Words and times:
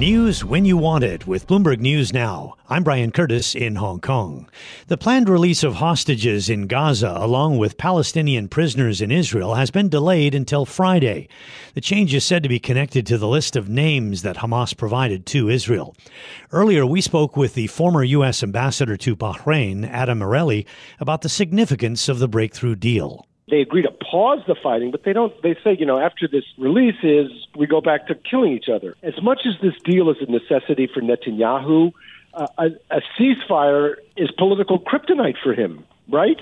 News 0.00 0.42
when 0.42 0.64
you 0.64 0.78
want 0.78 1.04
it 1.04 1.26
with 1.26 1.46
Bloomberg 1.46 1.78
News 1.78 2.10
Now. 2.10 2.54
I'm 2.70 2.82
Brian 2.82 3.12
Curtis 3.12 3.54
in 3.54 3.74
Hong 3.74 4.00
Kong. 4.00 4.48
The 4.86 4.96
planned 4.96 5.28
release 5.28 5.62
of 5.62 5.74
hostages 5.74 6.48
in 6.48 6.68
Gaza, 6.68 7.12
along 7.18 7.58
with 7.58 7.76
Palestinian 7.76 8.48
prisoners 8.48 9.02
in 9.02 9.10
Israel, 9.10 9.56
has 9.56 9.70
been 9.70 9.90
delayed 9.90 10.34
until 10.34 10.64
Friday. 10.64 11.28
The 11.74 11.82
change 11.82 12.14
is 12.14 12.24
said 12.24 12.42
to 12.44 12.48
be 12.48 12.58
connected 12.58 13.06
to 13.08 13.18
the 13.18 13.28
list 13.28 13.56
of 13.56 13.68
names 13.68 14.22
that 14.22 14.38
Hamas 14.38 14.74
provided 14.74 15.26
to 15.26 15.50
Israel. 15.50 15.94
Earlier, 16.50 16.86
we 16.86 17.02
spoke 17.02 17.36
with 17.36 17.52
the 17.52 17.66
former 17.66 18.02
U.S. 18.02 18.42
ambassador 18.42 18.96
to 18.96 19.14
Bahrain, 19.14 19.86
Adam 19.86 20.20
Ereli, 20.20 20.64
about 20.98 21.20
the 21.20 21.28
significance 21.28 22.08
of 22.08 22.20
the 22.20 22.28
breakthrough 22.28 22.74
deal 22.74 23.26
they 23.50 23.60
agree 23.60 23.82
to 23.82 23.90
pause 23.90 24.40
the 24.46 24.54
fighting, 24.54 24.90
but 24.90 25.02
they 25.04 25.12
don't. 25.12 25.32
They 25.42 25.56
say, 25.62 25.76
you 25.78 25.86
know, 25.86 25.98
after 25.98 26.28
this 26.28 26.44
release 26.58 26.96
is 27.02 27.30
we 27.56 27.66
go 27.66 27.80
back 27.80 28.06
to 28.06 28.14
killing 28.14 28.52
each 28.52 28.68
other. 28.68 28.96
As 29.02 29.20
much 29.22 29.40
as 29.46 29.54
this 29.60 29.74
deal 29.84 30.10
is 30.10 30.16
a 30.20 30.30
necessity 30.30 30.88
for 30.92 31.00
Netanyahu, 31.00 31.92
uh, 32.34 32.46
a, 32.58 32.66
a 32.90 33.00
ceasefire 33.18 33.96
is 34.16 34.30
political 34.32 34.78
kryptonite 34.78 35.36
for 35.42 35.52
him, 35.52 35.84
right? 36.08 36.40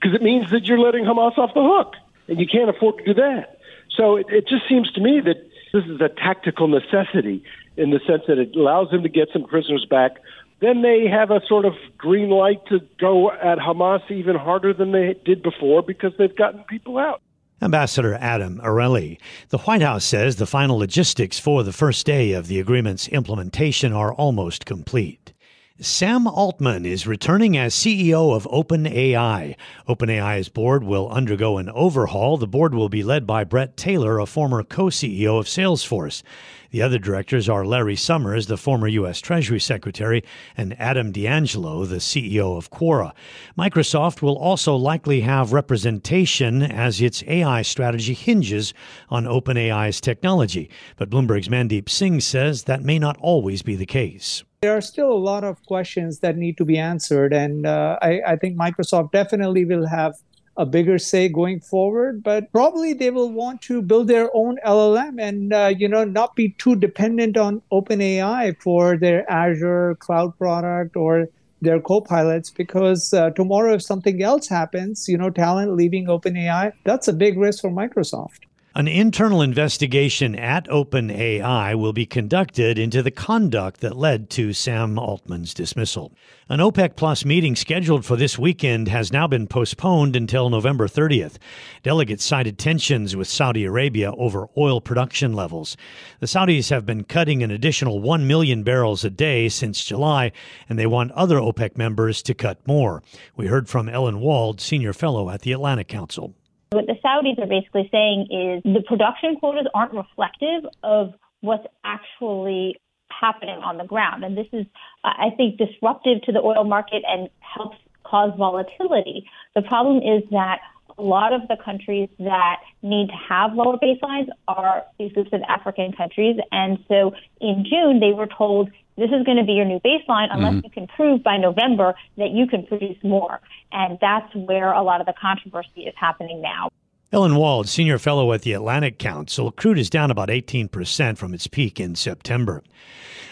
Because 0.00 0.14
it 0.14 0.22
means 0.22 0.50
that 0.50 0.64
you're 0.64 0.78
letting 0.78 1.04
Hamas 1.04 1.36
off 1.38 1.54
the 1.54 1.62
hook, 1.62 1.94
and 2.28 2.40
you 2.40 2.46
can't 2.46 2.70
afford 2.70 2.98
to 2.98 3.04
do 3.04 3.14
that. 3.14 3.60
So 3.96 4.16
it, 4.16 4.26
it 4.30 4.48
just 4.48 4.68
seems 4.68 4.90
to 4.92 5.00
me 5.00 5.20
that 5.20 5.36
this 5.72 5.84
is 5.84 6.00
a 6.00 6.08
tactical 6.08 6.68
necessity 6.68 7.44
in 7.76 7.90
the 7.90 8.00
sense 8.06 8.22
that 8.28 8.38
it 8.38 8.56
allows 8.56 8.90
them 8.90 9.02
to 9.02 9.08
get 9.08 9.28
some 9.32 9.44
prisoners 9.44 9.86
back 9.88 10.16
then 10.60 10.82
they 10.82 11.06
have 11.06 11.30
a 11.30 11.40
sort 11.46 11.64
of 11.64 11.74
green 11.98 12.30
light 12.30 12.64
to 12.66 12.80
go 12.98 13.30
at 13.30 13.58
Hamas 13.58 14.10
even 14.10 14.36
harder 14.36 14.72
than 14.72 14.92
they 14.92 15.14
did 15.24 15.42
before 15.42 15.82
because 15.82 16.12
they've 16.18 16.36
gotten 16.36 16.64
people 16.64 16.98
out. 16.98 17.20
Ambassador 17.62 18.14
Adam 18.14 18.60
Ereli. 18.62 19.18
The 19.48 19.58
White 19.58 19.80
House 19.80 20.04
says 20.04 20.36
the 20.36 20.46
final 20.46 20.78
logistics 20.78 21.38
for 21.38 21.62
the 21.62 21.72
first 21.72 22.04
day 22.04 22.32
of 22.32 22.48
the 22.48 22.60
agreement's 22.60 23.08
implementation 23.08 23.92
are 23.92 24.12
almost 24.12 24.66
complete. 24.66 25.32
Sam 25.78 26.26
Altman 26.26 26.86
is 26.86 27.06
returning 27.06 27.54
as 27.58 27.74
CEO 27.74 28.34
of 28.34 28.44
OpenAI. 28.44 29.56
OpenAI's 29.86 30.48
board 30.48 30.82
will 30.82 31.10
undergo 31.10 31.58
an 31.58 31.68
overhaul. 31.68 32.38
The 32.38 32.46
board 32.46 32.74
will 32.74 32.88
be 32.88 33.02
led 33.02 33.26
by 33.26 33.44
Bret 33.44 33.76
Taylor, 33.76 34.18
a 34.18 34.24
former 34.24 34.62
co 34.62 34.84
CEO 34.84 35.38
of 35.38 35.44
Salesforce. 35.44 36.22
The 36.70 36.80
other 36.80 36.98
directors 36.98 37.46
are 37.50 37.66
Larry 37.66 37.94
Summers, 37.94 38.46
the 38.46 38.56
former 38.56 38.88
U.S. 38.88 39.20
Treasury 39.20 39.60
Secretary, 39.60 40.24
and 40.56 40.74
Adam 40.80 41.12
D'Angelo, 41.12 41.84
the 41.84 41.96
CEO 41.96 42.56
of 42.56 42.70
Quora. 42.70 43.12
Microsoft 43.58 44.22
will 44.22 44.38
also 44.38 44.74
likely 44.74 45.20
have 45.20 45.52
representation 45.52 46.62
as 46.62 47.02
its 47.02 47.22
AI 47.26 47.60
strategy 47.60 48.14
hinges 48.14 48.72
on 49.10 49.24
OpenAI's 49.24 50.00
technology. 50.00 50.70
But 50.96 51.10
Bloomberg's 51.10 51.48
Mandeep 51.48 51.90
Singh 51.90 52.20
says 52.20 52.62
that 52.62 52.82
may 52.82 52.98
not 52.98 53.18
always 53.18 53.60
be 53.60 53.76
the 53.76 53.84
case 53.84 54.42
there 54.66 54.76
are 54.76 54.80
still 54.80 55.12
a 55.12 55.24
lot 55.32 55.44
of 55.44 55.64
questions 55.66 56.18
that 56.18 56.36
need 56.36 56.56
to 56.56 56.64
be 56.64 56.76
answered, 56.76 57.32
and 57.32 57.66
uh, 57.66 57.96
I, 58.02 58.20
I, 58.26 58.36
think 58.36 58.58
Microsoft 58.58 59.12
definitely 59.12 59.64
will 59.64 59.86
have 59.86 60.14
a 60.56 60.66
bigger 60.66 60.98
say 60.98 61.28
going 61.28 61.60
forward. 61.60 62.24
But 62.24 62.50
probably 62.50 62.92
they 62.92 63.10
will 63.10 63.30
want 63.30 63.62
to 63.62 63.80
build 63.80 64.08
their 64.08 64.28
own 64.34 64.58
LLM 64.66 65.22
and 65.22 65.52
uh, 65.52 65.72
you 65.78 65.86
know 65.86 66.02
not 66.02 66.34
be 66.34 66.48
too 66.58 66.74
dependent 66.74 67.36
on 67.36 67.62
OpenAI 67.70 68.60
for 68.60 68.96
their 68.96 69.30
Azure 69.30 69.94
cloud 70.00 70.36
product 70.36 70.96
or 70.96 71.28
their 71.62 71.78
co-pilots 71.78 72.50
because 72.50 73.14
uh, 73.14 73.30
tomorrow 73.30 73.72
if 73.74 73.82
something 73.82 74.20
else 74.20 74.46
happens 74.46 75.08
you 75.08 75.16
know 75.16 75.30
talent 75.30 75.72
leaving 75.72 76.06
openai 76.06 76.70
that's 76.84 77.08
a 77.08 77.14
big 77.14 77.38
risk 77.38 77.62
for 77.62 77.70
microsoft 77.70 78.40
an 78.76 78.86
internal 78.86 79.40
investigation 79.40 80.36
at 80.36 80.68
OpenAI 80.68 81.74
will 81.74 81.94
be 81.94 82.04
conducted 82.04 82.78
into 82.78 83.02
the 83.02 83.10
conduct 83.10 83.80
that 83.80 83.96
led 83.96 84.28
to 84.28 84.52
Sam 84.52 84.98
Altman's 84.98 85.54
dismissal. 85.54 86.12
An 86.50 86.60
OPEC 86.60 86.94
Plus 86.94 87.24
meeting 87.24 87.56
scheduled 87.56 88.04
for 88.04 88.16
this 88.16 88.38
weekend 88.38 88.88
has 88.88 89.10
now 89.10 89.26
been 89.26 89.46
postponed 89.46 90.14
until 90.14 90.50
November 90.50 90.88
30th. 90.88 91.38
Delegates 91.82 92.22
cited 92.22 92.58
tensions 92.58 93.16
with 93.16 93.28
Saudi 93.28 93.64
Arabia 93.64 94.12
over 94.12 94.46
oil 94.58 94.82
production 94.82 95.32
levels. 95.32 95.78
The 96.20 96.26
Saudis 96.26 96.68
have 96.68 96.84
been 96.84 97.04
cutting 97.04 97.42
an 97.42 97.50
additional 97.50 98.00
1 98.00 98.26
million 98.26 98.62
barrels 98.62 99.06
a 99.06 99.10
day 99.10 99.48
since 99.48 99.86
July, 99.86 100.32
and 100.68 100.78
they 100.78 100.86
want 100.86 101.12
other 101.12 101.38
OPEC 101.38 101.78
members 101.78 102.20
to 102.24 102.34
cut 102.34 102.58
more. 102.68 103.02
We 103.36 103.46
heard 103.46 103.70
from 103.70 103.88
Ellen 103.88 104.20
Wald, 104.20 104.60
senior 104.60 104.92
fellow 104.92 105.30
at 105.30 105.40
the 105.40 105.52
Atlantic 105.52 105.88
Council. 105.88 106.34
What 106.70 106.86
the 106.86 106.94
Saudis 107.04 107.38
are 107.42 107.46
basically 107.46 107.88
saying 107.92 108.26
is 108.30 108.62
the 108.64 108.82
production 108.86 109.36
quotas 109.36 109.66
aren't 109.74 109.92
reflective 109.92 110.68
of 110.82 111.14
what's 111.40 111.66
actually 111.84 112.76
happening 113.08 113.60
on 113.62 113.78
the 113.78 113.84
ground. 113.84 114.24
And 114.24 114.36
this 114.36 114.48
is, 114.52 114.66
I 115.04 115.30
think, 115.36 115.58
disruptive 115.58 116.22
to 116.22 116.32
the 116.32 116.40
oil 116.40 116.64
market 116.64 117.02
and 117.06 117.28
helps 117.40 117.76
cause 118.04 118.32
volatility. 118.36 119.26
The 119.54 119.62
problem 119.62 119.98
is 119.98 120.22
that 120.30 120.58
a 120.98 121.02
lot 121.02 121.32
of 121.32 121.42
the 121.48 121.56
countries 121.62 122.08
that 122.18 122.56
need 122.82 123.08
to 123.08 123.16
have 123.28 123.54
lower 123.54 123.76
baselines 123.76 124.28
are 124.48 124.84
these 124.98 125.12
groups 125.12 125.30
of 125.32 125.42
African 125.48 125.92
countries. 125.92 126.36
And 126.52 126.78
so 126.88 127.12
in 127.40 127.64
June, 127.68 128.00
they 128.00 128.12
were 128.12 128.26
told 128.26 128.70
this 128.96 129.10
is 129.10 129.24
going 129.24 129.36
to 129.36 129.44
be 129.44 129.52
your 129.52 129.66
new 129.66 129.80
baseline 129.80 130.28
unless 130.30 130.54
mm-hmm. 130.54 130.64
you 130.64 130.70
can 130.70 130.86
prove 130.86 131.22
by 131.22 131.36
November 131.36 131.94
that 132.16 132.30
you 132.30 132.46
can 132.46 132.66
produce 132.66 132.96
more. 133.02 133.40
And 133.72 133.98
that's 134.00 134.34
where 134.34 134.72
a 134.72 134.82
lot 134.82 135.00
of 135.00 135.06
the 135.06 135.12
controversy 135.20 135.82
is 135.82 135.94
happening 135.98 136.40
now. 136.40 136.70
Ellen 137.16 137.36
Wald, 137.36 137.66
senior 137.66 137.98
fellow 137.98 138.30
at 138.34 138.42
the 138.42 138.52
Atlantic 138.52 138.98
Council, 138.98 139.50
crude 139.50 139.78
is 139.78 139.88
down 139.88 140.10
about 140.10 140.28
18% 140.28 141.16
from 141.16 141.32
its 141.32 141.46
peak 141.46 141.80
in 141.80 141.94
September. 141.94 142.62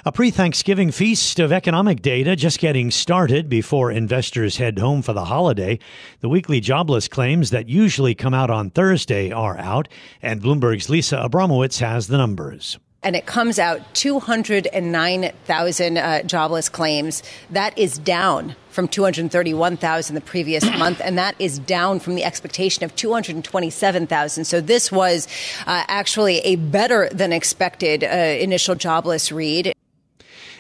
A 0.07 0.11
pre 0.11 0.31
Thanksgiving 0.31 0.91
feast 0.91 1.39
of 1.39 1.53
economic 1.53 2.01
data 2.01 2.35
just 2.35 2.61
getting 2.61 2.91
started 2.91 3.51
before 3.51 3.91
investors 3.91 4.57
head 4.57 4.79
home 4.79 5.03
for 5.03 5.13
the 5.13 5.27
holiday. 5.27 5.79
The 6.21 6.31
weekly 6.31 6.61
jobless 6.61 7.09
claims 7.09 7.51
that 7.51 7.69
usually 7.69 8.15
come 8.15 8.33
out 8.33 8.49
on 8.49 8.71
Thursday 8.71 9.31
are 9.31 9.59
out, 9.59 9.89
and 10.23 10.41
Bloomberg's 10.41 10.89
Lisa 10.89 11.17
Abramowicz 11.17 11.81
has 11.81 12.07
the 12.07 12.17
numbers 12.17 12.79
and 13.05 13.15
it 13.15 13.27
comes 13.27 13.59
out 13.59 13.83
209,000 13.95 15.99
uh, 15.99 16.23
jobless 16.23 16.71
claims. 16.71 17.23
That 17.51 17.77
is 17.79 17.99
down 17.99 18.57
from 18.71 18.89
231,000 18.89 20.15
the 20.15 20.21
previous 20.21 20.65
month, 20.79 21.01
and 21.05 21.17
that 21.19 21.37
is 21.39 21.61
down 21.61 22.01
from 22.01 22.17
the 22.17 22.25
expectation 22.25 22.83
of 22.83 22.97
227,000. 22.97 24.45
So 24.45 24.61
this 24.61 24.91
was 24.91 25.29
uh, 25.67 25.85
actually 25.87 26.39
a 26.39 26.57
better 26.57 27.09
than 27.11 27.33
expected 27.33 28.03
uh, 28.03 28.09
initial 28.09 28.75
jobless 28.75 29.31
read. 29.31 29.75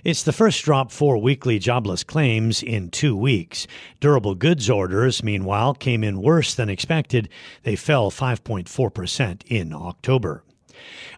It's 0.04 0.22
the 0.22 0.34
first 0.34 0.62
drop 0.66 0.93
for 0.93 1.16
weekly 1.16 1.59
jobless 1.59 2.04
claims 2.04 2.62
in 2.62 2.91
two 2.91 3.16
weeks. 3.16 3.66
Durable 4.00 4.34
goods 4.34 4.69
orders, 4.69 5.22
meanwhile, 5.22 5.72
came 5.72 6.04
in 6.04 6.21
worse 6.21 6.54
than 6.54 6.69
expected. 6.69 7.31
They 7.62 7.75
fell 7.75 8.10
5.4% 8.10 9.43
in 9.47 9.72
October. 9.72 10.44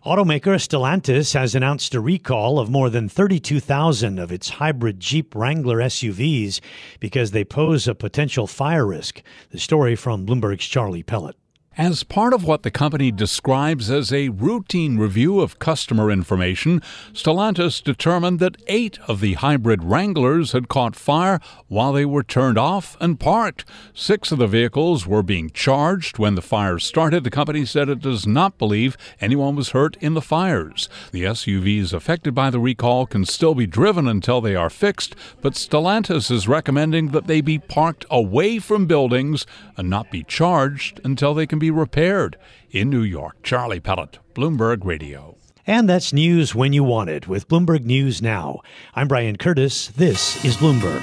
Automaker 0.05 0.57
Stellantis 0.61 1.35
has 1.35 1.55
announced 1.55 1.95
a 1.95 2.01
recall 2.01 2.59
of 2.59 2.71
more 2.71 2.91
than 2.91 3.09
32,000 3.09 4.19
of 4.19 4.31
its 4.31 4.51
hybrid 4.51 5.01
Jeep 5.01 5.35
Wrangler 5.35 5.79
SUVs 5.79 6.61
because 7.01 7.31
they 7.31 7.45
pose 7.45 7.89
a 7.89 7.95
potential 7.95 8.47
fire 8.47 8.87
risk. 8.87 9.23
The 9.51 9.59
story 9.59 9.97
from 9.97 10.27
Bloomberg's 10.27 10.67
Charlie 10.67 11.03
Pellet. 11.03 11.37
As 11.79 12.05
part 12.05 12.33
of 12.33 12.43
what 12.43 12.63
the 12.63 12.71
company 12.71 13.13
describes 13.13 13.91
as 13.91 14.11
a 14.11 14.31
routine 14.31 14.97
review 14.97 15.41
of 15.41 15.59
customer 15.59 16.11
information, 16.11 16.81
Stellantis 17.13 17.85
determined 17.85 18.39
that 18.39 18.57
eight 18.67 18.99
of 19.07 19.21
the 19.21 19.35
hybrid 19.35 19.85
Wranglers 19.85 20.53
had 20.53 20.71
caught 20.71 20.97
fire 20.97 21.39
while 21.69 21.93
they 21.93 22.07
were 22.07 22.23
turned 22.23 22.57
off 22.57 22.97
and 22.99 23.21
parked. 23.21 23.67
Six 23.93 24.33
of 24.33 24.39
the 24.39 24.47
vehicles 24.47 25.07
were 25.07 25.23
being 25.23 25.51
charged 25.51 26.17
when 26.17 26.35
the 26.35 26.41
fires 26.41 26.83
started. 26.83 27.25
The 27.25 27.31
company 27.31 27.67
said 27.67 27.91
it 27.91 28.01
does 28.01 28.27
not 28.27 28.57
believe 28.57 28.97
anyone 29.21 29.55
was 29.55 29.71
hurt 29.73 29.99
in 30.01 30.15
the 30.15 30.23
fires. 30.23 30.89
The 31.13 31.25
SUVs 31.25 31.93
affected 31.93 32.35
by 32.35 32.49
the 32.49 32.59
recall 32.59 33.05
can 33.05 33.27
still 33.27 33.55
be 33.55 33.67
driven 33.67 34.09
until 34.09 34.41
they 34.41 34.57
are 34.57 34.71
fixed, 34.71 35.15
but 35.43 35.53
Stellantis 35.53 36.31
is 36.31 36.49
recommending 36.49 37.09
that 37.09 37.27
they 37.27 37.43
be 37.43 37.59
parked 37.59 38.07
away 38.11 38.61
from 38.61 38.87
buildings 38.87 39.45
and 39.77 39.91
not 39.91 40.11
be 40.11 40.25
charged 40.25 41.03
until 41.05 41.35
they 41.35 41.47
can 41.47 41.59
be 41.59 41.66
be 41.67 41.71
repaired. 41.73 42.37
In 42.71 42.91
New 42.91 43.03
York, 43.03 43.43
Charlie 43.43 43.81
Pellet, 43.81 44.21
Bloomberg 44.35 44.85
Radio. 44.85 45.37
And 45.67 45.89
that's 45.89 46.13
news 46.13 46.55
when 46.55 46.73
you 46.73 46.85
want 46.85 47.11
it 47.11 47.27
with 47.27 47.49
Bloomberg 47.49 47.85
News 47.85 48.23
Now. 48.23 48.61
I'm 48.95 49.09
Brian 49.09 49.37
Curtis. 49.37 49.89
This 49.89 50.45
is 50.45 50.57
Bloomberg. 50.57 51.03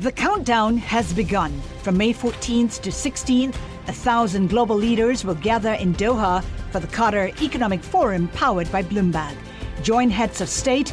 The 0.00 0.10
countdown 0.10 0.76
has 0.78 1.12
begun. 1.12 1.52
From 1.82 1.96
May 1.96 2.12
14th 2.12 2.80
to 2.82 2.90
16th, 2.90 3.54
a 3.86 3.92
thousand 3.92 4.48
global 4.48 4.76
leaders 4.76 5.24
will 5.24 5.36
gather 5.36 5.74
in 5.74 5.94
Doha 5.94 6.42
for 6.72 6.80
the 6.80 6.88
Qatar 6.88 7.40
Economic 7.40 7.80
Forum 7.80 8.26
powered 8.28 8.70
by 8.72 8.82
Bloomberg. 8.82 9.36
Join 9.82 10.10
heads 10.10 10.40
of 10.40 10.48
state 10.48 10.92